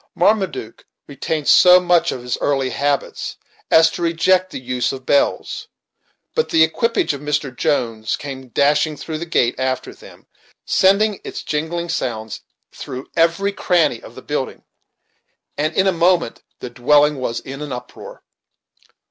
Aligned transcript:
Marmaduke 0.15 0.83
retained 1.05 1.47
so 1.47 1.79
much 1.79 2.11
of 2.11 2.23
his 2.23 2.35
early 2.39 2.71
habits 2.71 3.37
as 3.69 3.91
to 3.91 4.01
reject 4.01 4.49
the 4.49 4.59
use 4.59 4.91
of 4.91 5.05
bells, 5.05 5.67
but 6.33 6.49
the 6.49 6.63
equipage 6.63 7.13
of 7.13 7.21
Mr. 7.21 7.55
Jones 7.55 8.15
came 8.15 8.47
dashing 8.47 8.97
through 8.97 9.19
the 9.19 9.27
gate 9.27 9.53
after 9.59 9.93
them, 9.93 10.25
sending 10.65 11.21
its 11.23 11.43
jingling 11.43 11.87
sounds 11.89 12.41
through 12.71 13.11
every 13.15 13.51
cranny 13.51 14.01
of 14.01 14.15
the 14.15 14.23
building, 14.23 14.63
and 15.55 15.75
in 15.75 15.85
a 15.85 15.91
moment 15.91 16.41
the 16.61 16.71
dwelling 16.71 17.17
was 17.17 17.39
in 17.39 17.61
an 17.61 17.71
uproar. 17.71 18.23